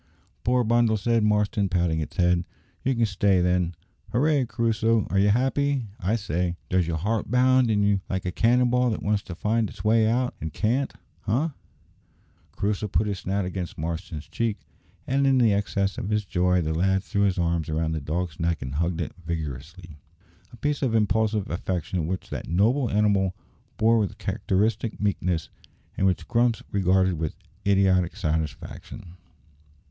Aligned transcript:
"Poor 0.43 0.63
bundle!" 0.63 0.97
said 0.97 1.23
Marston, 1.23 1.69
patting 1.69 1.99
its 1.99 2.15
head, 2.17 2.43
"you 2.83 2.95
can 2.95 3.05
stay 3.05 3.39
then. 3.39 3.75
Hooray! 4.11 4.45
Crusoe, 4.47 5.05
are 5.11 5.19
you 5.19 5.29
happy, 5.29 5.89
I 5.99 6.15
say? 6.15 6.55
Does 6.69 6.87
your 6.87 6.97
heart 6.97 7.29
bound 7.29 7.69
in 7.69 7.83
you 7.83 8.01
like 8.09 8.25
a 8.25 8.31
cannon 8.31 8.71
ball 8.71 8.89
that 8.89 9.03
wants 9.03 9.21
to 9.21 9.35
find 9.35 9.69
its 9.69 9.83
way 9.83 10.07
out, 10.07 10.33
and 10.41 10.51
can't, 10.51 10.91
eh?" 11.27 11.49
Crusoe 12.53 12.87
put 12.87 13.05
his 13.05 13.19
snout 13.19 13.45
against 13.45 13.77
Marston's 13.77 14.27
cheek, 14.27 14.57
and 15.05 15.27
in 15.27 15.37
the 15.37 15.53
excess 15.53 15.99
of 15.99 16.09
his 16.09 16.25
joy 16.25 16.61
the 16.63 16.73
lad 16.73 17.03
threw 17.03 17.21
his 17.21 17.37
arms 17.37 17.69
round 17.69 17.93
the 17.93 18.01
dog's 18.01 18.39
neck 18.39 18.63
and 18.63 18.73
hugged 18.73 19.01
it 19.01 19.13
vigorously 19.27 19.99
a 20.51 20.57
piece 20.57 20.81
of 20.81 20.95
impulsive 20.95 21.47
affection 21.51 22.07
which 22.07 22.31
that 22.31 22.47
noble 22.49 22.89
animal 22.89 23.35
bore 23.77 23.99
with 23.99 24.17
characteristic 24.17 24.99
meekness, 24.99 25.49
and 25.95 26.07
which 26.07 26.27
Grumps 26.27 26.63
regarded 26.71 27.19
with 27.19 27.35
idiotic 27.67 28.15
satisfaction. 28.15 29.13